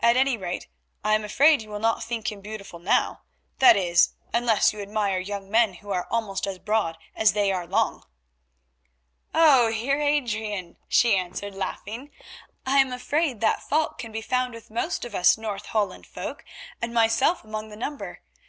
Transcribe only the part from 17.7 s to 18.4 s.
number.